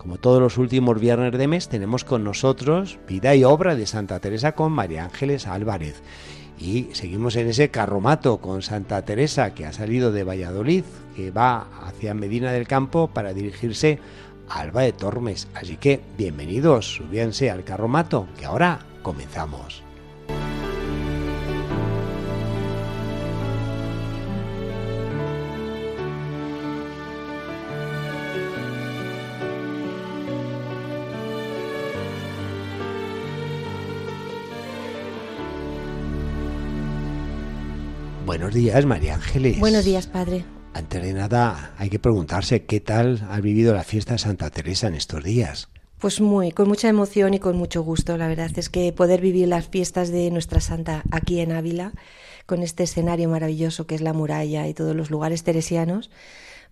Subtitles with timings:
[0.00, 4.18] Como todos los últimos viernes de mes, tenemos con nosotros vida y obra de Santa
[4.18, 6.00] Teresa con María Ángeles Álvarez.
[6.58, 11.66] Y seguimos en ese carromato con Santa Teresa que ha salido de Valladolid, que va
[11.82, 13.98] hacia Medina del Campo para dirigirse
[14.48, 15.48] a Alba de Tormes.
[15.54, 19.89] Así que bienvenidos, subíanse al carromato, que ahora comenzamos.
[38.30, 39.58] Buenos días, María Ángeles.
[39.58, 40.44] Buenos días, padre.
[40.72, 44.86] Antes de nada, hay que preguntarse qué tal ha vivido la fiesta de Santa Teresa
[44.86, 45.68] en estos días.
[45.98, 48.16] Pues muy, con mucha emoción y con mucho gusto.
[48.16, 51.92] La verdad es que poder vivir las fiestas de nuestra santa aquí en Ávila,
[52.46, 56.08] con este escenario maravilloso que es la muralla y todos los lugares teresianos,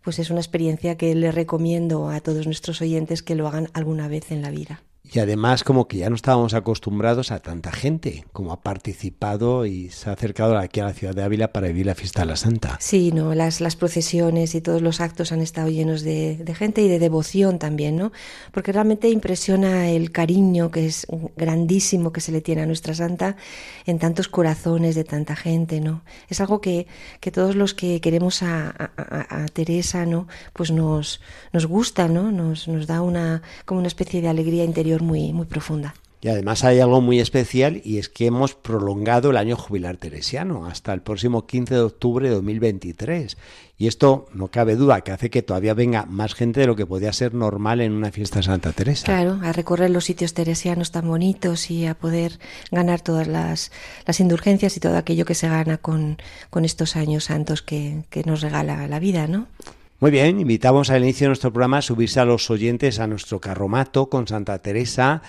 [0.04, 4.06] pues es una experiencia que le recomiendo a todos nuestros oyentes que lo hagan alguna
[4.06, 4.84] vez en la vida.
[5.10, 9.88] Y además como que ya no estábamos acostumbrados a tanta gente como ha participado y
[9.88, 12.36] se ha acercado aquí a la ciudad de Ávila para vivir la fiesta de la
[12.36, 12.76] Santa.
[12.80, 16.82] Sí, no, las, las procesiones y todos los actos han estado llenos de, de, gente
[16.82, 18.12] y de devoción también, ¿no?
[18.52, 23.36] Porque realmente impresiona el cariño que es grandísimo que se le tiene a nuestra Santa
[23.86, 26.02] en tantos corazones de tanta gente, ¿no?
[26.28, 26.86] Es algo que,
[27.20, 30.28] que todos los que queremos a, a, a, Teresa, ¿no?
[30.52, 31.20] Pues nos,
[31.52, 32.30] nos gusta, ¿no?
[32.30, 35.94] Nos, nos da una, como una especie de alegría interior muy, muy profunda.
[36.20, 40.66] Y además hay algo muy especial y es que hemos prolongado el año jubilar teresiano
[40.66, 43.36] hasta el próximo 15 de octubre de 2023.
[43.80, 46.86] Y esto no cabe duda que hace que todavía venga más gente de lo que
[46.86, 49.04] podía ser normal en una fiesta de Santa Teresa.
[49.04, 52.40] Claro, a recorrer los sitios teresianos tan bonitos y a poder
[52.72, 53.70] ganar todas las,
[54.04, 56.18] las indulgencias y todo aquello que se gana con,
[56.50, 59.46] con estos años santos que, que nos regala la vida, ¿no?
[60.00, 63.40] Muy bien, invitamos al inicio de nuestro programa a subirse a los oyentes a nuestro
[63.40, 65.22] carromato con Santa Teresa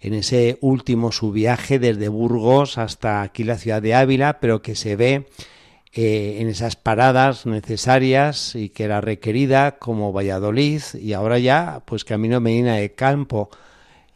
[0.00, 4.74] en ese último su viaje desde Burgos hasta aquí la ciudad de Ávila, pero que
[4.74, 5.28] se ve
[5.92, 12.02] eh, en esas paradas necesarias y que era requerida como Valladolid y ahora ya pues
[12.02, 13.50] camino Medina de Campo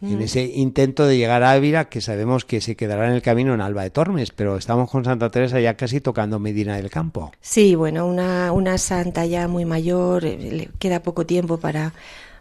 [0.02, 3.54] en ese intento de llegar a Ávila, que sabemos que se quedará en el camino
[3.54, 7.32] en Alba de Tormes, pero estamos con Santa Teresa ya casi tocando Medina del Campo.
[7.40, 11.92] Sí, bueno, una, una santa ya muy mayor, le queda poco tiempo para,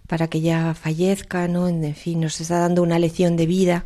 [0.07, 1.67] para que ya fallezca, ¿no?
[1.67, 3.83] En fin, nos está dando una lección de vida.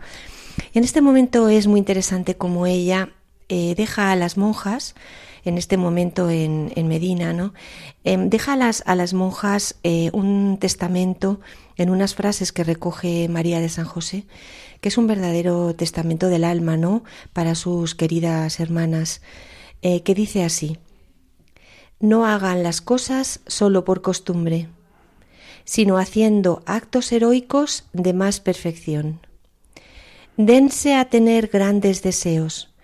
[0.74, 3.09] En este momento es muy interesante como ella
[3.50, 4.96] eh, deja a las monjas,
[5.45, 7.53] en este momento en, Medina, ¿no?
[8.03, 11.39] Eh, deja a las, a las monjas eh, un testamento
[11.78, 14.25] en unas frases que recoge María de San José,
[14.81, 17.03] que es un verdadero testamento del alma, ¿no?
[17.31, 19.22] Para sus queridas hermanas,
[19.81, 20.79] eh, que dice así:
[22.00, 24.67] No hagan las cosas solo por costumbre,
[25.63, 29.19] sino haciendo actos heroicos de más perfección.
[30.38, 32.75] Dense a tener grandes deseos,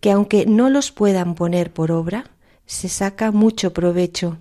[0.00, 2.30] que aunque no los puedan poner por obra,
[2.66, 4.38] se saca mucho provecho.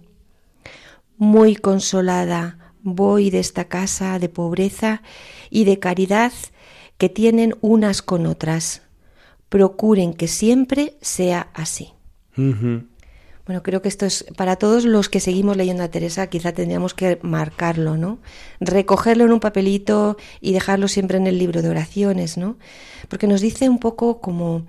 [1.17, 5.01] Muy consolada voy de esta casa de pobreza
[5.49, 6.31] y de caridad
[6.97, 8.81] que tienen unas con otras.
[9.49, 11.93] Procuren que siempre sea así.
[12.37, 12.85] Uh -huh.
[13.45, 16.93] Bueno, creo que esto es para todos los que seguimos leyendo a Teresa, quizá tendríamos
[16.93, 18.19] que marcarlo, ¿no?
[18.59, 22.57] Recogerlo en un papelito y dejarlo siempre en el libro de oraciones, ¿no?
[23.07, 24.67] Porque nos dice un poco como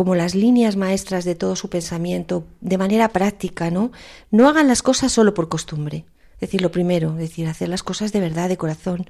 [0.00, 3.92] como las líneas maestras de todo su pensamiento de manera práctica, ¿no?
[4.30, 6.06] No hagan las cosas solo por costumbre.
[6.36, 9.06] Es decir, lo primero, decir, hacer las cosas de verdad, de corazón.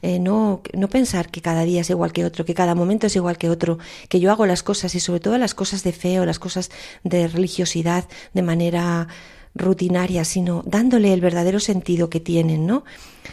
[0.00, 3.16] Eh, no, no pensar que cada día es igual que otro, que cada momento es
[3.16, 6.20] igual que otro, que yo hago las cosas y sobre todo las cosas de fe
[6.20, 6.70] o las cosas
[7.02, 9.08] de religiosidad de manera
[9.58, 12.84] rutinaria, sino dándole el verdadero sentido que tienen, ¿no?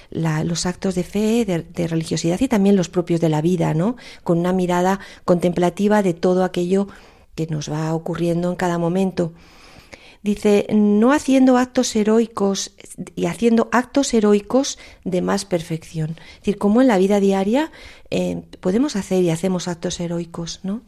[0.10, 3.74] La, los actos de fe, de, de, religiosidad y también los propios de la vida,
[3.74, 3.96] ¿no?
[4.24, 6.88] Con una mirada contemplativa de todo aquello
[7.36, 9.34] que nos va ocurriendo en cada momento.
[10.26, 12.72] Dice, no haciendo actos heroicos
[13.16, 16.16] y haciendo actos heroicos de más perfección.
[16.18, 17.72] Es decir, como en la vida diaria
[18.10, 20.82] eh, podemos hacer y hacemos actos heroicos, ¿no?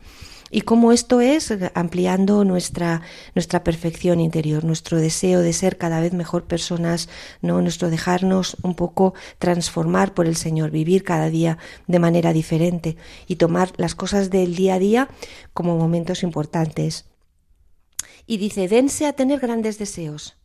[0.49, 3.01] Y cómo esto es ampliando nuestra,
[3.35, 7.09] nuestra perfección interior, nuestro deseo de ser cada vez mejor personas,
[7.41, 7.61] ¿no?
[7.61, 11.57] nuestro dejarnos un poco transformar por el Señor, vivir cada día
[11.87, 12.97] de manera diferente
[13.27, 15.09] y tomar las cosas del día a día
[15.53, 17.05] como momentos importantes.
[18.25, 20.36] Y dice, dense a tener grandes deseos.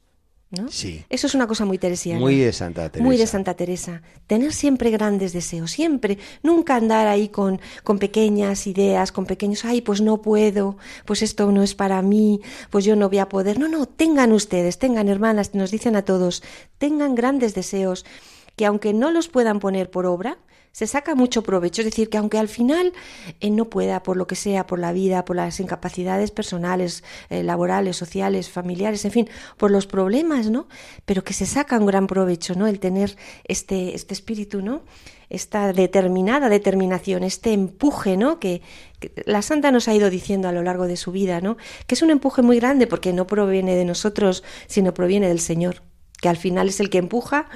[0.69, 1.05] Sí.
[1.09, 2.21] Eso es una cosa muy teresiana.
[2.21, 3.05] Muy de Santa Teresa.
[3.05, 4.03] Muy de Santa Teresa.
[4.27, 6.19] Tener siempre grandes deseos, siempre.
[6.43, 10.77] Nunca andar ahí con, con pequeñas ideas, con pequeños, ay, pues no puedo,
[11.07, 12.41] pues esto no es para mí,
[12.71, 13.59] pues yo no voy a poder.
[13.59, 16.43] No, no, tengan ustedes, tengan hermanas, nos dicen a todos,
[16.79, 18.05] tengan grandes deseos
[18.57, 20.39] que aunque no los puedan poner por obra,
[20.73, 21.83] se saca mucho provecho.
[21.83, 22.93] Es decir, que aunque al final
[23.41, 27.43] eh, no pueda, por lo que sea, por la vida, por las incapacidades personales, eh,
[27.43, 30.67] laborales, sociales, familiares, en fin, por los problemas, ¿no?
[31.05, 32.67] Pero que se saca un gran provecho, ¿no?
[32.67, 34.83] El tener este, este espíritu, ¿no?
[35.29, 38.41] Esta determinada determinación, este empuje, ¿no?
[38.41, 38.63] Que,
[38.99, 41.59] que la santa nos ha ido diciendo a lo largo de su vida, ¿no?
[41.87, 45.83] Que es un empuje muy grande porque no proviene de nosotros, sino proviene del Señor,
[46.21, 47.49] que al final es el que empuja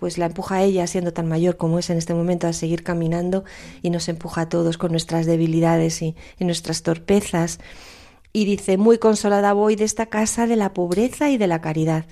[0.00, 2.82] pues la empuja a ella, siendo tan mayor como es en este momento, a seguir
[2.82, 3.44] caminando
[3.82, 7.58] y nos empuja a todos con nuestras debilidades y, nuestras torpezas.
[8.32, 12.06] Y dice, muy consolada voy de esta casa de la pobreza y de la caridad,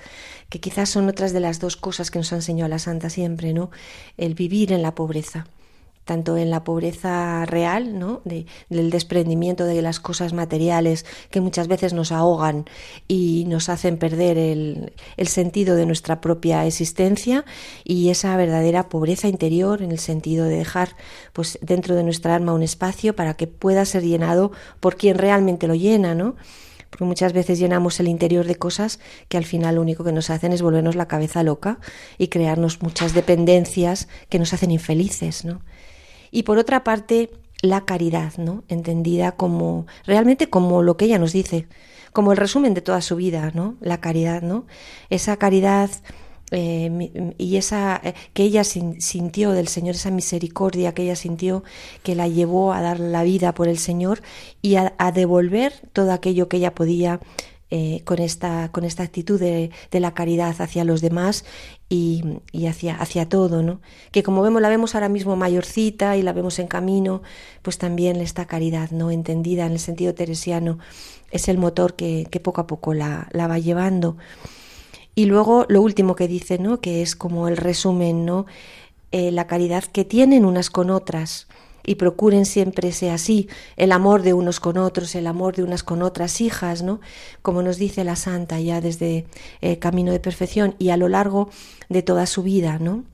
[0.50, 3.54] que quizás son otras de las dos cosas que nos ha enseñado la Santa siempre,
[3.54, 3.70] ¿no?
[4.18, 5.46] El vivir en la pobreza
[6.08, 8.22] tanto en la pobreza real, ¿no?
[8.24, 12.64] del desprendimiento de las cosas materiales que muchas veces nos ahogan
[13.08, 14.92] y nos hacen perder el,
[15.26, 17.44] sentido de nuestra propia existencia
[17.84, 20.96] y esa verdadera pobreza interior en el sentido de dejar
[21.34, 24.50] pues dentro de nuestra alma un espacio para que pueda ser llenado
[24.80, 26.36] por quien realmente lo llena, ¿no?
[26.88, 30.30] porque muchas veces llenamos el interior de cosas que al final lo único que nos
[30.30, 31.80] hacen es volvernos la cabeza loca
[32.16, 35.60] y crearnos muchas dependencias que nos hacen infelices, ¿no?
[36.30, 37.30] Y por otra parte,
[37.62, 38.64] la caridad, ¿no?
[38.68, 41.66] Entendida como realmente como lo que ella nos dice,
[42.12, 43.76] como el resumen de toda su vida, ¿no?
[43.80, 44.66] La caridad, ¿no?
[45.10, 45.90] Esa caridad
[46.50, 51.62] eh, y esa eh, que ella sintió del Señor, esa misericordia que ella sintió
[52.02, 54.22] que la llevó a dar la vida por el Señor
[54.62, 57.20] y a devolver todo aquello que ella podía
[57.70, 61.44] eh, con, esta, con esta actitud de, la caridad hacia los demás
[61.90, 62.22] y,
[62.66, 63.80] hacia, hacia todo, ¿no?
[64.10, 67.22] Que como vemos, la vemos ahora mismo mayorcita y la vemos en camino,
[67.62, 69.10] pues también esta caridad, ¿no?
[69.10, 70.78] Entendida en el sentido teresiano,
[71.30, 74.16] es el motor que, poco a poco la, la va llevando.
[75.14, 76.80] Y luego lo último que dice, ¿no?
[76.80, 78.46] Que es como el resumen, ¿no?
[79.10, 81.48] Eh, la caridad que tienen unas con otras
[81.88, 85.82] y procuren siempre sea así, el amor de unos con otros, el amor de unas
[85.82, 87.00] con otras hijas, ¿no?
[87.40, 89.24] Como nos dice la santa ya desde
[89.62, 91.48] eh, Camino de Perfección y a lo largo
[91.88, 93.04] de toda su vida, ¿no?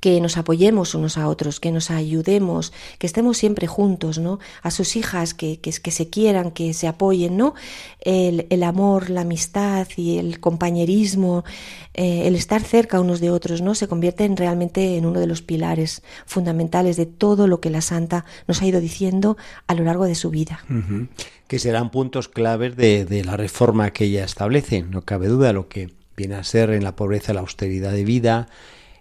[0.00, 4.38] Que nos apoyemos unos a otros, que nos ayudemos, que estemos siempre juntos, ¿no?
[4.62, 7.54] A sus hijas que, que, que se quieran, que se apoyen, ¿no?
[8.00, 11.44] El, el amor, la amistad y el compañerismo,
[11.94, 13.74] eh, el estar cerca unos de otros, ¿no?
[13.74, 18.24] Se convierten realmente en uno de los pilares fundamentales de todo lo que la Santa
[18.48, 19.36] nos ha ido diciendo
[19.66, 20.64] a lo largo de su vida.
[21.46, 25.68] Que serán puntos claves de, de la reforma que ella establece, no cabe duda, lo
[25.68, 28.48] que viene a ser en la pobreza la austeridad de vida,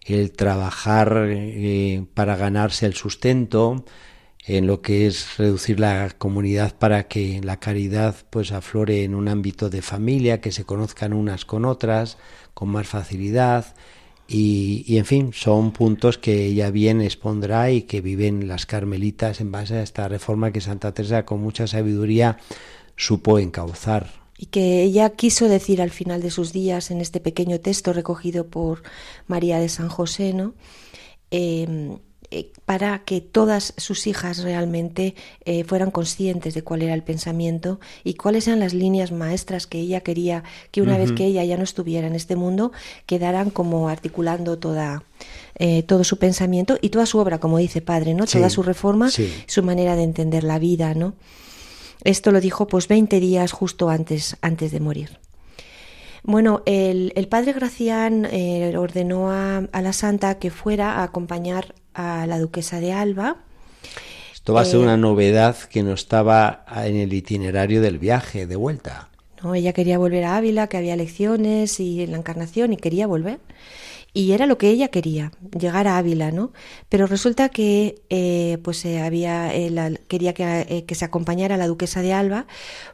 [0.06, 3.86] el trabajar eh, para ganarse el sustento,
[4.46, 9.28] en lo que es reducir la comunidad para que la caridad pues aflore en un
[9.28, 12.18] ámbito de familia, que se conozcan unas con otras
[12.54, 13.76] con más facilidad.
[14.28, 19.42] Y, y en fin, son puntos que ella bien expondrá y que viven las carmelitas
[19.42, 22.38] en base a esta reforma que Santa Teresa con mucha sabiduría
[22.96, 27.60] supo encauzar y que ella quiso decir al final de sus días en este pequeño
[27.60, 28.82] texto recogido por
[29.28, 30.56] María de San José, ¿no?
[31.30, 32.00] Em,
[32.32, 35.14] eh, para que todas sus hijas realmente
[35.46, 39.80] eh, fueran conscientes de cuál era el pensamiento y cuáles eran las líneas maestras que
[39.80, 42.72] ella quería que una vez que ella ya no estuviera en este mundo
[43.06, 45.04] quedaran como articulando toda
[45.60, 49.10] eh, todo su pensamiento y toda su obra como dice padre no toda su reforma
[49.12, 51.16] su manera de entender la vida no
[52.04, 55.20] esto lo dijo pues 20 días justo antes, antes de morir.
[56.24, 62.40] Bueno, el, padre Gracián eh, ordenó a, la santa que fuera a acompañar a la
[62.40, 63.38] duquesa de Alba.
[64.34, 68.46] Esto va a ser eh, una novedad que no estaba en el itinerario del viaje
[68.46, 69.10] de vuelta.
[69.42, 73.40] No, ella quería volver a Ávila, que había elecciones y la encarnación y quería volver
[74.14, 76.52] y era lo que ella quería, llegar a Ávila, ¿no?
[76.90, 79.52] Pero resulta que eh, pues eh, había
[80.08, 82.46] quería que, eh, que, se acompañara la duquesa de Alba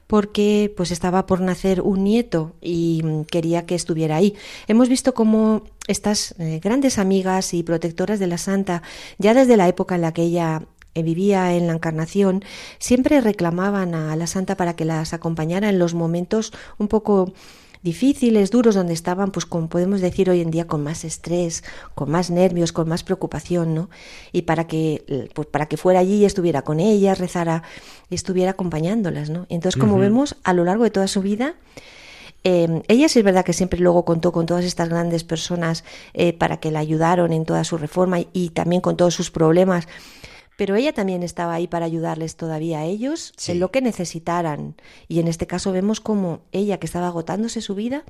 [0.05, 4.36] porque pues estaba por nacer un nieto y mm, quería que estuviera ahí.
[4.67, 8.83] Hemos visto cómo estas grandes amigas y protectoras de la santa,
[9.17, 12.43] ya desde la época en la que ella vivía en la Encarnación,
[12.79, 17.33] siempre reclamaban a la Santa para que las acompañara en los momentos un poco
[17.84, 21.63] difíciles, duros, donde estaban, pues como podemos decir hoy en día, con más estrés,
[21.96, 23.89] con más nervios, con más preocupación, ¿no?
[24.31, 27.63] Y para que, pues para que fuera allí y estuviera con ellas, rezara
[28.10, 29.46] y estuviera acompañándolas, ¿no?
[29.50, 31.55] Entonces, como vemos, a lo largo de toda su vida,
[32.43, 36.34] eh, ella sí es verdad que siempre luego contó con todas estas grandes personas eh,
[36.34, 39.88] para que la ayudaron en toda su reforma y también con todos sus problemas,
[40.57, 44.75] pero ella también estaba ahí para ayudarles todavía a ellos en lo que necesitaran.
[45.07, 48.03] Y en este caso vemos como ella, que estaba agotándose su vida,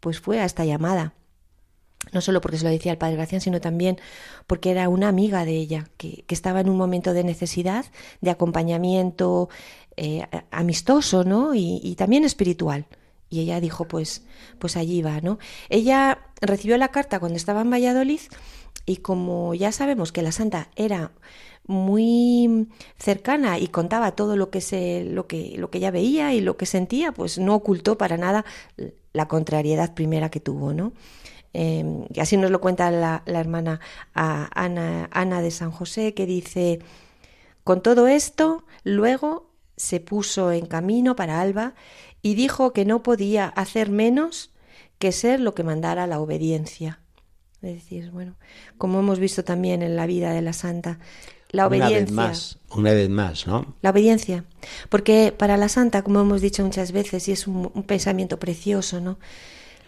[0.00, 1.12] pues fue a esta llamada.
[2.12, 3.98] No solo porque se lo decía el padre Gracián, sino también
[4.46, 7.84] porque era una amiga de ella, que, estaba en un momento de necesidad,
[8.20, 9.48] de acompañamiento
[9.96, 11.54] eh, amistoso, ¿no?
[11.54, 12.86] Y, y también espiritual.
[13.28, 14.22] Y ella dijo, pues,
[14.58, 15.38] pues allí va, ¿no?
[15.68, 18.20] Ella recibió la carta cuando estaba en Valladolid
[18.86, 21.12] y como ya sabemos que la santa era
[21.66, 26.40] muy cercana y contaba todo lo que se lo que lo que ella veía y
[26.40, 28.44] lo que sentía pues no ocultó para nada
[29.12, 30.92] la contrariedad primera que tuvo no
[31.52, 33.80] em, y así nos lo cuenta la, hermana
[34.14, 36.80] Ana, Ana de San José que dice
[37.62, 41.74] con todo esto luego se puso en camino para Alba
[42.22, 44.52] y dijo que no podía hacer menos
[44.98, 47.01] que ser lo que mandara la obediencia.
[47.62, 48.34] Es decir, bueno,
[48.76, 50.98] como hemos visto también en la vida de la santa,
[51.50, 51.98] la obediencia.
[51.98, 53.76] Una vez más, una vez más, ¿no?
[53.82, 54.44] La obediencia.
[54.88, 59.00] Porque para la santa, como hemos dicho muchas veces, y es un, un pensamiento precioso,
[59.00, 59.18] ¿no?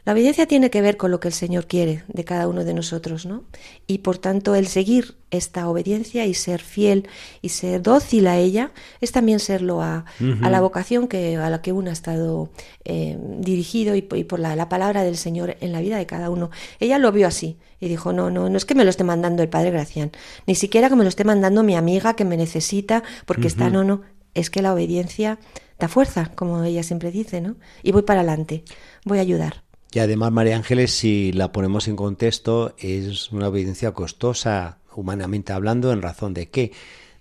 [0.05, 2.75] La obediencia tiene que ver con lo que el Señor quiere de cada uno de
[2.75, 3.45] nosotros, ¿no?
[3.87, 7.09] Y por tanto el seguir esta obediencia y ser fiel
[7.41, 11.73] y ser dócil a ella es también serlo a, la vocación que, a la que
[11.73, 12.51] uno ha estado
[12.85, 16.51] eh, dirigido y, por la, la, palabra del Señor en la vida de cada uno.
[16.81, 19.43] Ella lo vio así y dijo, no, no, no es que me lo esté mandando
[19.43, 20.13] el Padre Gracián,
[20.47, 23.85] ni siquiera que me lo esté mandando mi amiga que me necesita porque está, no,
[23.85, 24.03] no,
[24.35, 25.39] es que la obediencia
[25.79, 27.57] da fuerza, como ella siempre dice, ¿no?
[27.83, 28.65] Y voy para adelante,
[29.05, 29.65] voy a ayudar.
[29.95, 35.93] Y además, María Ángeles, si la ponemos en contexto, es una obediencia costosa, humanamente hablando,
[35.93, 36.73] en razón de qué?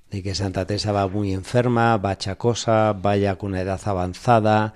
[0.10, 4.74] De que Santa Teresa va muy enferma, va chacosa, vaya con una edad avanzada.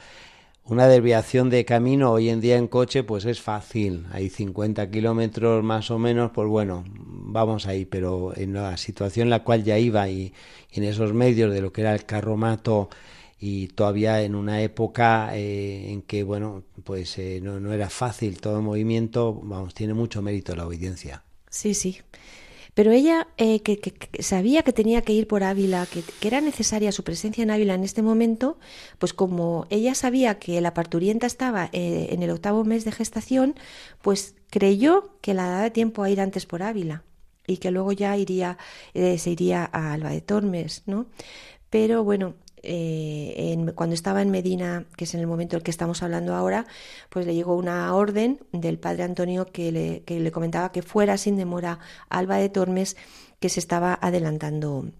[0.64, 5.64] Una desviación de camino hoy en día en coche pues es fácil, hay 50 kilómetros
[5.64, 9.80] más o menos, pues bueno, vamos ahí, pero en la situación en la cual ya
[9.80, 10.34] iba y
[10.72, 12.90] en esos medios de lo que era el carromato
[13.40, 18.42] y todavía en una época eh, en que bueno pues eh, no, no, era fácil
[18.42, 22.00] todo movimiento vamos tiene mucho mérito la obediencia sí sí.
[22.74, 23.82] Pero ella eh, que,
[24.22, 27.74] sabía que tenía que ir por Ávila que, que, era necesaria su presencia en Ávila
[27.74, 28.60] en este momento
[29.00, 33.56] pues como ella sabía que la parturienta estaba en el octavo mes de gestación
[34.04, 37.04] pues creyó que la daba tiempo a ir antes por Ávila
[37.48, 38.60] y que luego ya iría
[38.94, 41.08] se iría a Alba de Tormes no
[41.72, 42.36] pero bueno
[42.70, 46.04] eh, en, cuando estaba en Medina, que es en el momento en el que estamos
[46.04, 46.68] hablando ahora,
[47.10, 51.18] pues le llegó una orden del padre Antonio que le, que le comentaba que fuera
[51.18, 52.98] sin demora Alba de Tormes,
[53.40, 54.92] que se estaba adelantando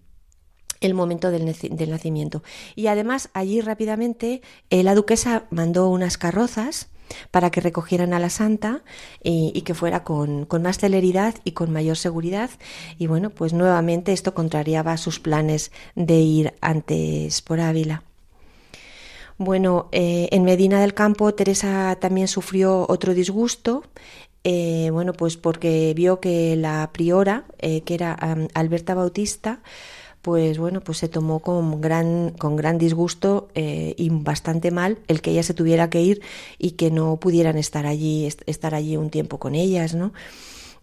[0.80, 2.42] el momento del, del nacimiento.
[2.74, 6.88] Y además allí rápidamente eh, la duquesa mandó unas carrozas
[7.30, 8.82] para que recogieran a la santa
[9.22, 12.50] y, que fuera con, más celeridad y con mayor seguridad.
[12.98, 18.02] Y bueno, pues nuevamente esto contrariaba sus planes de ir antes por Ávila.
[19.38, 23.84] Bueno, eh, en Medina del Campo Teresa también sufrió otro disgusto.
[24.42, 28.14] Eh, bueno, pues porque vio que la priora, eh, que era
[28.54, 29.60] Alberta Bautista,
[30.28, 35.22] pues bueno, pues se tomó con gran, con gran disgusto eh, y bastante mal el
[35.22, 36.20] que ella se tuviera que ir
[36.58, 40.12] y que no pudieran estar allí, estar allí un tiempo con ellas, ¿no?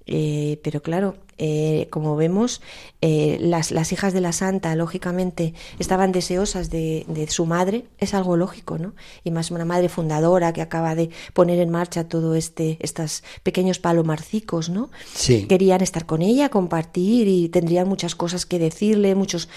[0.08, 2.62] Eh, pero claro, eh, como vemos,
[3.01, 8.13] eh, las, las, hijas de la santa, lógicamente, estaban deseosas de, de, su madre, es
[8.13, 8.94] algo lógico, ¿no?
[9.24, 13.80] Y más una madre fundadora que acaba de poner en marcha todo este, estos pequeños
[13.80, 14.89] palomarcicos, ¿no?
[15.13, 15.46] Sí.
[15.46, 19.50] Querían estar con ella, compartir y tendrían muchas cosas que decirle, muchos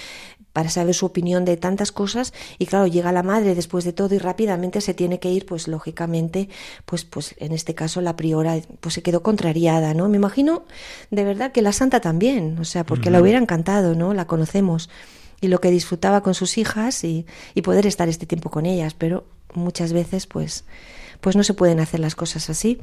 [0.58, 4.12] para saber su opinión de tantas cosas y claro, llega la madre después de todo
[4.16, 6.48] y rápidamente se tiene que ir, pues lógicamente,
[6.84, 10.08] pues pues en este caso la priora pues se quedó contrariada, ¿no?
[10.08, 10.64] Me imagino
[11.12, 14.14] de verdad que la santa también, o sea, porque la hubiera encantado, ¿no?
[14.14, 14.90] La conocemos
[15.40, 17.24] y lo que disfrutaba con sus hijas y,
[17.54, 20.64] y poder estar este tiempo con ellas, pero muchas veces pues
[21.20, 22.80] pues no se pueden hacer las cosas así.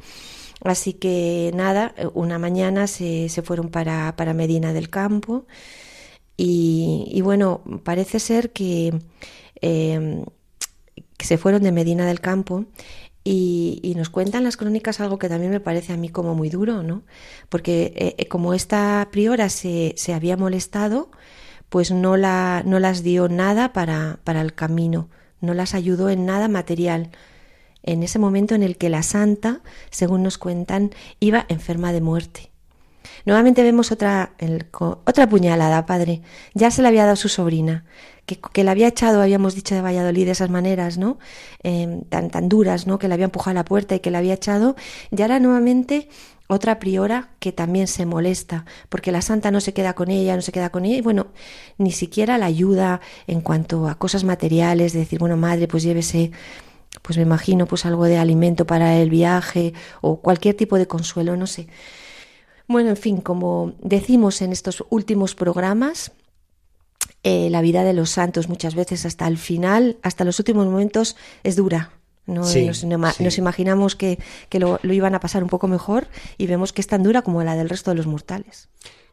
[0.64, 5.44] Así que nada, una mañana se, se fueron para, para Medina del Campo
[6.36, 8.94] y, bueno, parece ser que,
[9.60, 10.24] em,
[11.16, 12.66] que, se fueron de Medina del Campo
[13.24, 16.82] y, nos cuentan las crónicas algo que también me parece a mí como muy duro,
[16.82, 17.02] ¿no?
[17.48, 21.10] Porque eh, eh, como esta priora se, se había molestado,
[21.68, 25.08] pues no, la, no las dio nada para, para el camino,
[25.40, 27.10] no las ayudó en nada material.
[27.82, 30.90] En ese momento en el que la santa, según nos cuentan,
[31.20, 32.50] iba enferma de muerte.
[33.24, 34.32] Nuevamente vemos otra,
[35.04, 36.22] otra puñalada, padre.
[36.54, 37.84] Ya se le había dado su sobrina,
[38.26, 41.18] que, que la había echado, habíamos dicho de Valladolid, de esas maneras, ¿no?
[41.62, 42.98] Em, tan, tan duras, ¿no?
[42.98, 44.76] Que le había empujado a la puerta y que la había echado.
[45.10, 46.08] Ya era nuevamente
[46.48, 50.42] otra priora que también se molesta, porque la santa no se queda con ella, no
[50.42, 51.28] se queda con ella, y bueno,
[51.78, 56.30] ni siquiera la ayuda en cuanto a cosas materiales, de decir, bueno, madre, pues llévese,
[57.02, 61.36] pues me imagino, pues algo de alimento para el viaje, o cualquier tipo de consuelo,
[61.36, 61.68] no sé.
[62.68, 66.12] Bueno, en fin, como decimos en estos últimos programas,
[67.22, 71.16] eh, la vida de los santos muchas veces hasta el final, hasta los últimos momentos,
[71.44, 71.92] es dura.
[72.26, 72.42] ¿no?
[72.42, 74.18] nos, imaginamos que,
[74.52, 76.08] lo, iban a pasar un poco mejor
[76.38, 78.68] y vemos que es tan dura como la del resto de los mortales.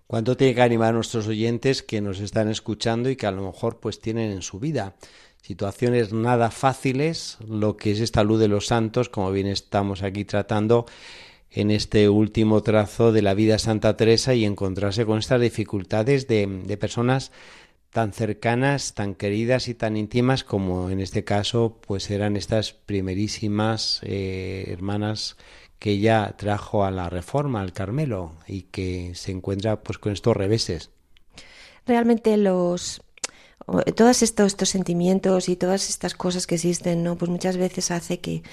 [0.07, 3.43] ¿Cuánto tiene que animar a nuestros oyentes que nos están escuchando y que a lo
[3.43, 4.95] mejor pues tienen en su vida
[5.41, 10.23] situaciones nada fáciles, lo que es esta luz de los santos, como bien estamos aquí
[10.23, 10.85] tratando,
[11.53, 16.27] en este último trazo de la vida de Santa Teresa y encontrarse con estas dificultades
[16.27, 17.31] de, personas
[17.91, 24.01] tan cercanas, tan queridas y tan íntimas como en este caso pues eran estas primerísimas
[24.03, 25.37] eh, hermanas
[25.77, 30.35] que ella trajo a la reforma, al Carmelo, y que se encuentra pues con estos
[30.35, 30.89] reveses.
[31.85, 33.01] Realmente los
[33.95, 37.17] todos estos, estos sentimientos y todas estas cosas que existen, ¿no?
[37.17, 38.43] Pues muchas veces hace que,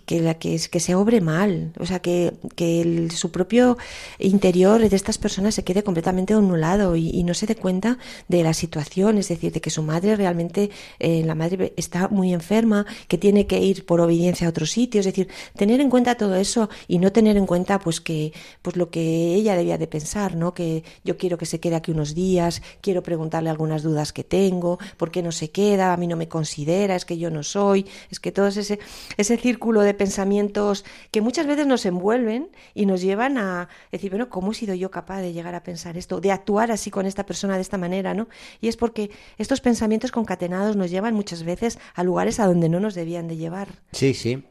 [0.00, 3.76] que, la, que, que, se obre mal, o sea, que, que su propio
[4.18, 8.52] interior de estas personas se quede completamente anulado y, no se dé cuenta de la
[8.52, 13.16] situación, es decir, de que su madre realmente, eh, la madre está muy enferma, que
[13.16, 16.68] tiene que ir por obediencia a otro sitio, es decir, tener en cuenta todo eso
[16.88, 20.52] y no tener en cuenta pues que pues lo que ella debía de pensar, ¿no?
[20.52, 24.78] Que yo quiero que se quede aquí unos días, quiero preguntarle algunas dudas que tengo,
[24.96, 27.86] por qué no se queda, a mí no me considera, es que yo no soy,
[28.10, 28.80] es que todo ese
[29.16, 34.28] ese círculo de pensamientos que muchas veces nos envuelven y nos llevan a decir, bueno,
[34.28, 37.26] ¿cómo he sido yo capaz de llegar a pensar esto, de actuar así con esta
[37.26, 38.28] persona de esta manera, ¿no?
[38.60, 42.80] Y es porque estos pensamientos concatenados nos llevan muchas veces a lugares a donde no
[42.80, 43.68] nos debían de llevar.
[43.92, 44.44] Sí, sí.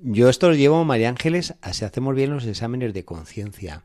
[0.00, 3.84] Yo esto lo llevo, María Ángeles, a si hacemos bien los exámenes de conciencia.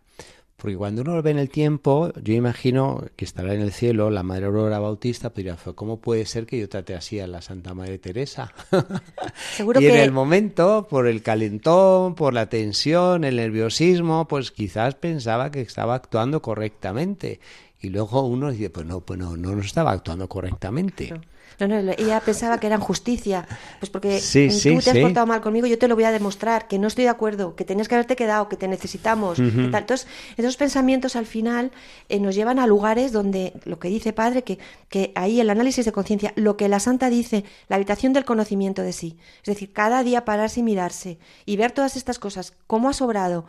[0.57, 4.09] Porque cuando uno lo ve en el tiempo, yo imagino que estará en el cielo
[4.09, 7.43] la Madre Aurora Bautista, pero dirá, ¿cómo puede ser que yo trate así a la
[7.43, 8.51] Santa Madre Teresa?
[9.55, 14.95] Seguro y en el momento, por el calentón, por la tensión, el nerviosismo, pues quizás
[14.95, 17.39] pensaba que estaba actuando correctamente.
[17.79, 21.13] Y luego uno dice, pues no, pues no, no, estaba actuando correctamente.
[21.59, 23.47] No, no, ella pensaba que era injusticia.
[23.79, 26.77] Pues porque tú te has portado mal conmigo, yo te lo voy a demostrar, que
[26.77, 29.39] no estoy de acuerdo, que tenías que haberte quedado, que te necesitamos.
[29.39, 31.71] Entonces, esos pensamientos al final
[32.09, 34.59] eh, nos llevan a lugares donde, lo que dice Padre, que,
[34.89, 38.81] que ahí el análisis de conciencia, lo que la Santa dice, la habitación del conocimiento
[38.81, 39.17] de sí.
[39.39, 43.45] Es decir, cada día pararse y mirarse y ver todas estas cosas, cómo ha sobrado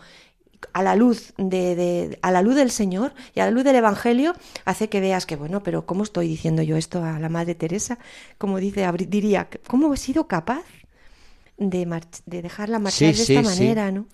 [0.73, 4.35] a la luz de, a la luz del Señor y a la luz del Evangelio
[4.65, 7.99] hace que veas que bueno pero cómo estoy diciendo yo esto a la Madre Teresa
[8.39, 10.65] como dice diría cómo he sido capaz
[11.57, 11.87] de,
[12.27, 14.07] de dejarla marchar de esta manera no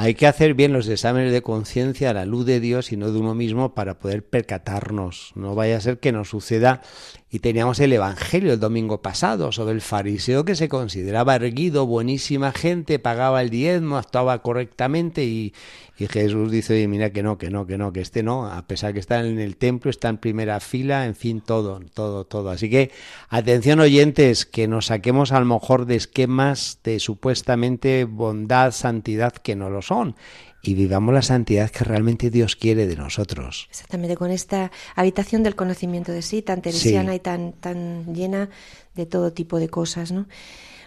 [0.00, 3.10] hay que hacer bien los exámenes de conciencia a la luz de Dios y no
[3.10, 5.32] de uno mismo para poder percatarnos.
[5.34, 6.82] No vaya a ser que nos suceda.
[7.30, 12.52] Y teníamos el Evangelio el domingo pasado sobre el fariseo que se consideraba erguido, buenísima
[12.52, 15.52] gente, pagaba el diezmo, actuaba correctamente y,
[15.98, 18.92] y Jesús dice, mira que no, que no, que no, que este no, a pesar
[18.92, 22.50] que está en el templo, está en primera fila, en fin, todo, todo, todo.
[22.50, 22.92] Así que
[23.28, 29.56] atención oyentes, que nos saquemos a lo mejor de esquemas de supuestamente bondad, santidad que
[29.56, 30.14] no lo son
[30.62, 33.68] y vivamos la santidad que realmente Dios quiere de nosotros.
[33.70, 38.50] Exactamente, con esta habitación del conocimiento de sí, tan teresiana y tan, tan llena
[38.94, 40.26] de todo tipo de cosas, ¿no?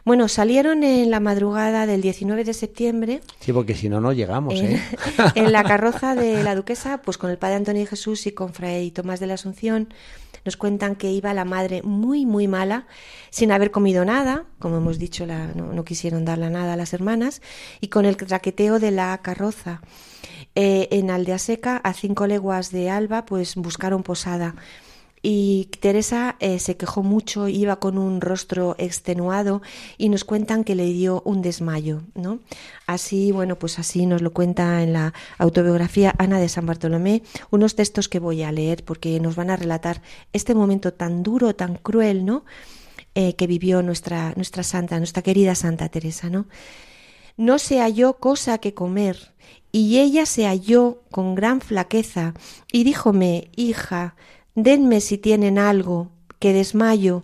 [0.03, 3.21] Bueno, salieron en la madrugada del 19 de septiembre.
[3.39, 4.81] Sí, porque si no, no llegamos, en, ¿eh?
[5.35, 8.91] en la carroza de la duquesa, pues con el padre Antonio Jesús y con Fray
[8.91, 9.93] Tomás de la Asunción.
[10.43, 12.87] Nos cuentan que iba la madre muy, muy mala,
[13.29, 17.43] sin haber comido nada, como hemos dicho, la, no, quisieron darle nada a las hermanas,
[17.79, 19.81] y con el traqueteo de la carroza.
[20.55, 24.55] Eh, en Aldea Seca, a cinco leguas de Alba, pues buscaron posada
[25.23, 29.61] y Teresa eh, se quejó mucho, iba con un rostro extenuado
[29.97, 32.39] y nos cuentan que le dio un desmayo, ¿no?
[32.87, 37.75] Así, bueno, pues así nos lo cuenta en la autobiografía Ana de San Bartolomé, unos
[37.75, 40.01] textos que voy a leer porque nos van a relatar
[40.33, 42.43] este momento tan duro, tan cruel, ¿no?
[43.13, 46.47] Eh, que vivió nuestra, nuestra santa, nuestra querida Santa Teresa, ¿no?
[47.37, 49.33] No se halló cosa que comer,
[49.71, 52.33] y ella se halló con gran flaqueza,
[52.71, 54.15] y díjome, hija,
[54.55, 56.09] denme si tienen algo,
[56.39, 57.23] que desmayo.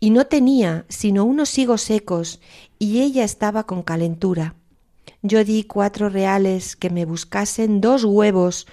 [0.00, 2.40] Y no tenía sino unos higos secos,
[2.78, 4.54] y ella estaba con calentura.
[5.22, 8.66] Yo di cuatro reales que me buscasen dos huevos,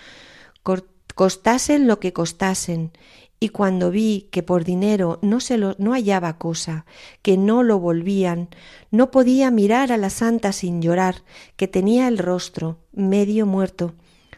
[1.15, 2.91] costasen lo que costasen,
[3.39, 6.85] y cuando vi que por dinero no se lo no hallaba cosa,
[7.21, 8.49] que no lo volvían,
[8.91, 11.23] no podía mirar a la santa sin llorar,
[11.55, 13.93] que tenía el rostro medio muerto.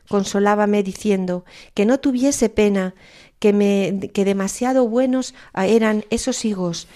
[0.10, 2.96] Consolábame diciendo que no tuviese pena,
[3.40, 6.88] que me que demasiado buenos eran esos higos,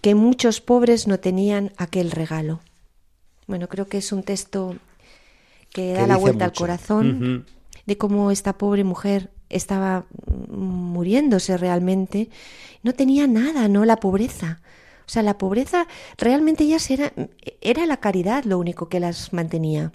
[0.00, 2.60] que muchos pobres no tenían aquel regalo.
[3.46, 4.76] Bueno, creo que es un texto
[5.72, 7.46] que da la vuelta al corazón
[7.86, 10.06] de cómo esta pobre mujer estaba
[10.48, 12.28] muriéndose realmente,
[12.82, 13.84] no tenía nada, ¿no?
[13.84, 14.60] La pobreza.
[15.06, 15.86] O sea, la pobreza
[16.18, 17.12] realmente ellas era,
[17.60, 19.92] era la caridad lo único que las mantenía.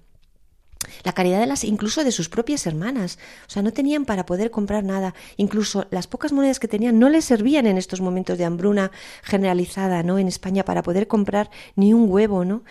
[1.03, 3.17] La caridad de las, incluso de sus propias hermanas.
[3.47, 5.13] O sea, no tenían para poder comprar nada.
[5.37, 8.91] Incluso las pocas monedas que tenían no les servían en estos momentos de hambruna
[9.23, 10.19] generalizada, ¿no?
[10.19, 12.63] En España para poder comprar ni un huevo, ¿no?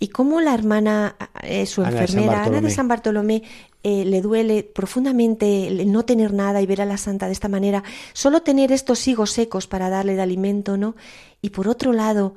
[0.00, 3.42] Y cómo la hermana, eh, su enfermera, Ana de San Bartolomé,
[3.82, 7.48] eh, le duele profundamente el no tener nada y ver a la santa de esta
[7.48, 10.94] manera, solo tener estos higos secos para darle de alimento, ¿no?
[11.42, 12.36] Y por otro lado,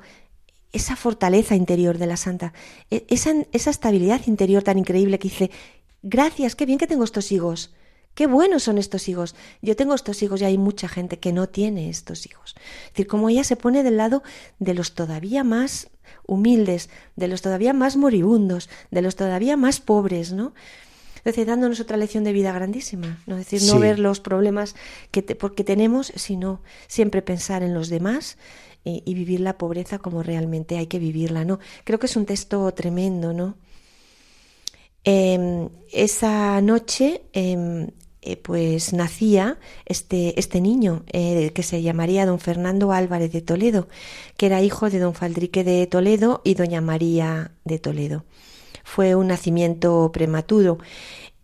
[0.72, 2.52] esa fortaleza interior de la santa,
[2.90, 5.50] e, esa, esa estabilidad interior tan increíble que dice,
[6.02, 7.74] gracias, qué bien que tengo estos higos.
[8.14, 9.34] Qué buenos son estos hijos.
[9.62, 12.54] Yo tengo estos hijos y hay mucha gente que no tiene estos hijos.
[12.84, 14.22] Es decir, como ella se pone del lado
[14.58, 15.88] de los todavía más
[16.26, 20.52] humildes, de los todavía más moribundos, de los todavía más pobres, ¿no?
[21.24, 23.38] decir, dándonos otra lección de vida grandísima, ¿no?
[23.38, 24.74] Es decir, no ver los problemas
[25.10, 28.38] que porque tenemos, sino siempre pensar en los demás
[28.84, 31.58] y, vivir la pobreza como realmente hay que vivirla, ¿no?
[31.84, 33.56] Creo que es un texto tremendo, ¿no?
[35.04, 37.88] Em, esa noche em,
[38.22, 43.88] eh, pues nacía este, este niño eh, que se llamaría don Fernando Álvarez de Toledo,
[44.36, 48.24] que era hijo de don Faldrique de Toledo y doña María de Toledo
[48.84, 50.78] fue un nacimiento prematuro.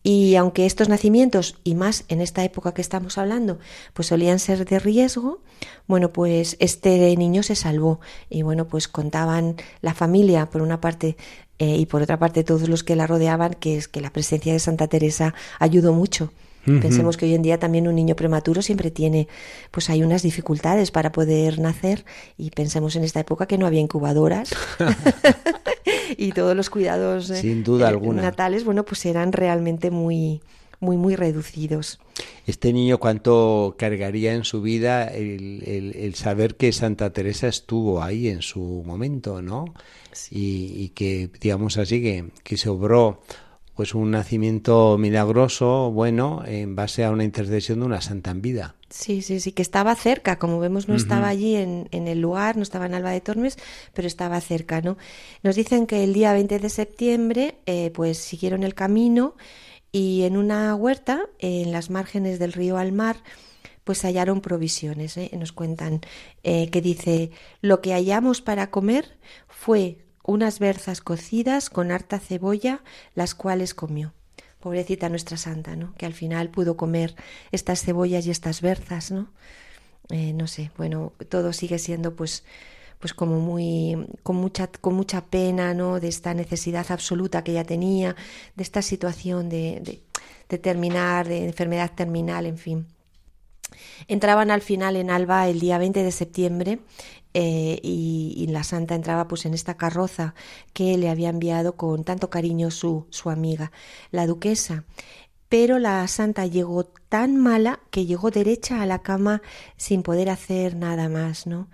[0.03, 3.59] Y aunque estos nacimientos, y más en esta época que estamos hablando,
[3.93, 5.41] pues solían ser de riesgo,
[5.87, 8.01] bueno, pues este niño se salvó.
[8.31, 11.17] Y bueno, pues contaban la familia, por una parte,
[11.59, 14.53] eh, y por otra parte todos los que la rodeaban, que es que la presencia
[14.53, 16.33] de Santa Teresa ayudó mucho.
[16.65, 19.27] Pensemos que hoy en día también un niño prematuro siempre tiene,
[19.71, 22.05] pues hay unas dificultades para poder nacer
[22.37, 24.51] y pensemos en esta época que no había incubadoras
[26.17, 30.41] y todos los cuidados eh, Sin duda eh, natales, bueno, pues eran realmente muy,
[30.81, 31.99] muy, muy reducidos.
[32.47, 38.29] Este niño, ¿cuánto cargaría en su vida el, el, saber que Santa Teresa estuvo ahí
[38.29, 39.67] en su momento, ¿no?
[40.31, 43.21] Y, y, que, digamos así, que, que se obró
[43.79, 48.75] pues un nacimiento milagroso, bueno, en base a una intercesión de una santa en vida.
[48.91, 52.57] Sí, sí, sí, que estaba cerca, como vemos, no estaba allí en, en, el lugar,
[52.57, 53.57] no estaba en Alba de Tormes,
[53.95, 54.99] pero estaba cerca, ¿no?
[55.45, 59.37] Nos dicen que el día 20 de septiembre, eh, pues siguieron el camino
[59.93, 63.23] y en una huerta, en las márgenes del río Almar,
[63.85, 65.17] pues hallaron provisiones.
[65.17, 65.31] ¿eh?
[65.39, 66.01] Nos cuentan
[66.43, 72.83] eh, que dice, lo que hallamos para comer fue unas berzas cocidas con harta cebolla,
[73.15, 74.13] las cuales comió.
[74.61, 75.95] Pobrecita nuestra santa, ¿no?
[75.95, 77.17] Que al final pudo comer
[77.51, 79.31] estas cebollas y estas berzas, ¿no?
[80.11, 82.45] Eh, no sé, bueno, todo sigue siendo pues
[82.99, 87.63] pues como muy con mucha con mucha pena no de esta necesidad absoluta que ella
[87.65, 88.17] tenía
[88.57, 90.03] de esta situación de, de,
[90.49, 92.87] de terminar de enfermedad terminal en fin
[94.09, 96.81] entraban al final en Alba el día 20 de septiembre
[97.41, 100.35] eh, y, la santa entraba pues en esta carroza
[100.73, 103.71] que le había enviado con tanto cariño su, su amiga,
[104.11, 104.83] la duquesa.
[105.49, 109.41] Pero la santa llegó tan mala que llegó derecha a la cama
[109.77, 111.69] sin poder hacer nada más, ¿no?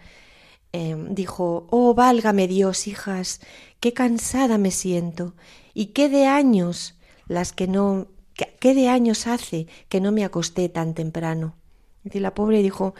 [0.72, 3.40] Em, dijo, oh, válgame Dios, hijas,
[3.80, 5.34] qué cansada me siento,
[5.72, 10.68] y qué de años las que no, qué de años hace que no me acosté
[10.68, 11.56] tan temprano.
[12.04, 12.94] Y la pobre dijo,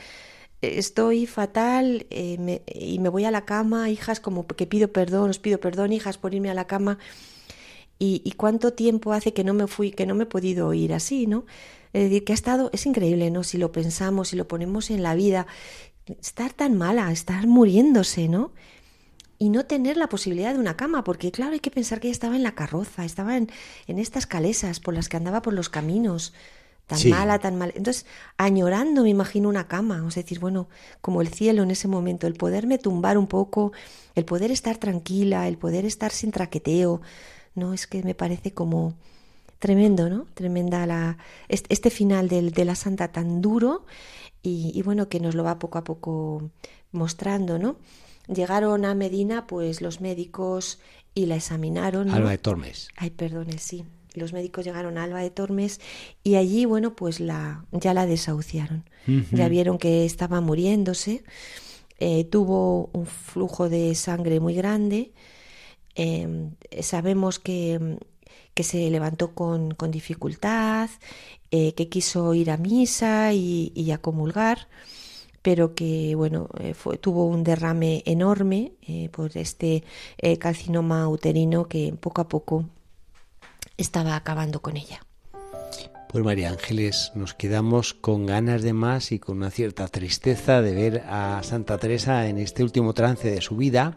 [0.78, 5.38] estoy fatal eh, y me voy a la cama, hijas, como que pido perdón, os
[5.38, 6.98] pido perdón, hijas, por irme a la cama.
[7.98, 11.26] Y, cuánto tiempo hace que no me fui, que no me he podido ir así,
[11.26, 11.46] ¿no?
[11.94, 13.44] Es decir, que ha estado, es increíble, ¿no?
[13.44, 15.46] Si lo pensamos, si lo ponemos en la vida,
[16.20, 18.52] estar tan mala, estar muriéndose, ¿no?
[19.38, 22.12] Y no tener la posibilidad de una cama, porque claro, hay que pensar que ella
[22.12, 23.48] estaba en la carroza, estaba en,
[23.86, 26.34] en estas calesas por las que andaba por los caminos,
[26.86, 27.72] tan mala, tan mal.
[27.74, 30.68] Entonces, añorando, me imagino una cama, es decir, bueno,
[31.00, 33.72] como el cielo en ese momento, el poderme tumbar un poco,
[34.14, 37.00] el poder estar tranquila, el poder estar sin traqueteo,
[37.54, 38.94] no es que me parece como
[39.58, 40.26] tremendo, ¿no?
[40.34, 41.16] Tremenda la,
[41.48, 43.86] este, final del, de la santa tan duro
[44.42, 46.50] y, bueno, que nos lo va poco a poco
[46.92, 47.76] mostrando, ¿no?
[48.28, 50.80] Llegaron a Medina, pues los médicos
[51.14, 52.10] y la examinaron.
[52.10, 52.88] Alba de Tormes.
[52.96, 53.84] Ay, perdone, sí.
[54.14, 55.80] Los médicos llegaron a Alba de Tormes
[56.22, 58.84] y allí, bueno, pues la, ya la desahuciaron.
[59.32, 61.24] Ya vieron que estaba muriéndose.
[61.98, 65.12] Eh, tuvo un flujo de sangre muy grande.
[65.94, 67.98] Em, sabemos que,
[68.54, 70.88] que, se levantó con, con dificultad,
[71.50, 74.68] eh, que quiso ir a misa y, y a comulgar
[75.44, 79.84] pero que bueno eh, fue, tuvo un derrame enorme eh, por este
[80.16, 82.64] eh, calcinoma uterino que poco a poco
[83.76, 85.00] estaba acabando con ella.
[86.08, 90.72] Pues María Ángeles, nos quedamos con ganas de más y con una cierta tristeza de
[90.72, 93.96] ver a Santa Teresa en este último trance de su vida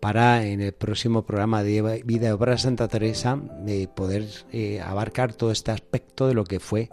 [0.00, 3.40] para en el próximo programa de Vida y Obra de Santa Teresa
[3.96, 4.28] poder
[4.84, 6.90] abarcar todo este aspecto de lo que fue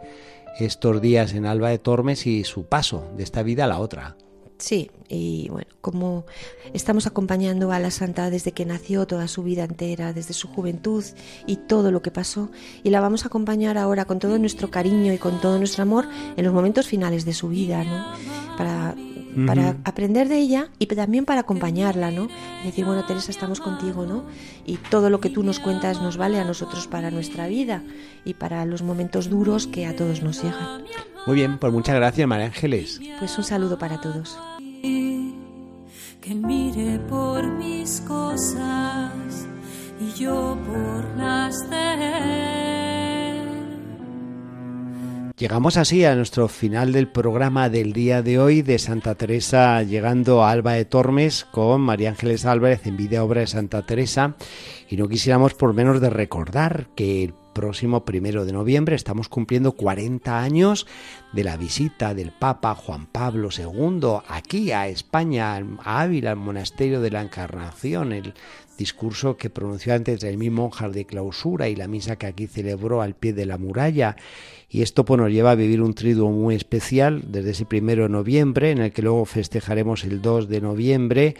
[0.59, 4.17] estos días en Alba de Tormes y su paso de esta vida a la otra.
[4.61, 6.23] Sí, y bueno, como
[6.71, 11.03] estamos acompañando a la santa desde que nació, toda su vida entera, desde su juventud
[11.47, 12.51] y todo lo que pasó,
[12.83, 16.07] y la vamos a acompañar ahora con todo nuestro cariño y con todo nuestro amor
[16.37, 18.55] en los momentos finales de su vida, ¿no?
[18.55, 18.95] Para
[19.45, 22.27] para aprender de ella y también para acompañarla, ¿no?
[22.63, 24.23] decir, bueno, Teresa, estamos contigo, ¿no?
[24.65, 27.83] Y todo lo que tú nos cuentas nos vale a nosotros para nuestra vida
[28.25, 30.83] y para los momentos duros que a todos nos llegan.
[31.25, 32.99] Muy bien, pues muchas gracias, María Ángeles.
[33.19, 34.37] Pues un saludo para todos.
[34.81, 39.47] Que mire por mis cosas
[39.99, 42.40] y yo por las de
[45.41, 50.43] Llegamos así a nuestro final del programa del día de hoy de Santa Teresa llegando
[50.43, 54.35] a Alba de Tormes con María Ángeles Álvarez en Vida Obra de Santa Teresa.
[54.87, 58.95] Y no quisiéramos por menos de recordar que el próximo primero de noviembre.
[58.95, 60.87] Estamos cumpliendo 40 años
[61.33, 67.01] de la visita del Papa Juan Pablo II aquí a España, a Ávila, al monasterio
[67.01, 68.33] de la Encarnación, el
[68.77, 73.01] discurso que pronunció antes del mismo monjas de clausura y la misa que aquí celebró
[73.01, 74.15] al pie de la muralla.
[74.69, 78.09] Y esto pues, nos lleva a vivir un triduo muy especial desde ese primero de
[78.09, 81.35] noviembre, en el que luego festejaremos el 2 de noviembre,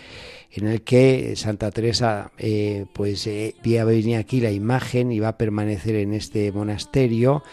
[0.53, 5.29] en el que Santa Teresa eh, pues eh, a venir aquí la imagen y va
[5.29, 7.43] a permanecer en este monasterio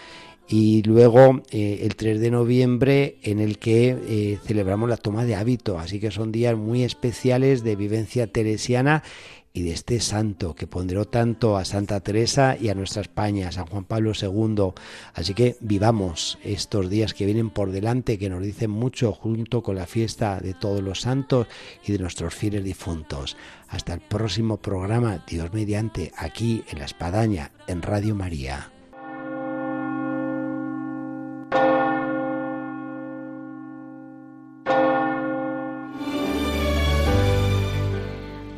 [0.48, 5.34] y luego eh, el 3 de noviembre en el que eh, celebramos la toma de
[5.34, 9.02] hábito, así que son días muy especiales de vivencia teresiana
[9.52, 13.52] y de este santo que ponderó tanto a Santa Teresa y a nuestra España, a
[13.52, 14.72] San Juan Pablo II.
[15.14, 19.76] Así que vivamos estos días que vienen por delante, que nos dicen mucho junto con
[19.76, 21.48] la fiesta de todos los santos
[21.84, 23.36] y de nuestros fieles difuntos.
[23.68, 28.77] Hasta el próximo programa, Dios mediante, aquí en la Espadaña, en Radio María.